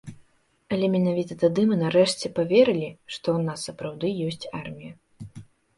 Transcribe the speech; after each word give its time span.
Але 0.77 0.87
менавіта 0.95 1.33
тады 1.43 1.61
мы 1.73 1.77
нарэшце 1.83 2.33
паверылі, 2.41 2.89
што 3.13 3.27
ў 3.37 3.53
нас 3.53 3.59
сапраўды 3.71 4.07
ёсць 4.29 4.49
армія. 4.65 4.93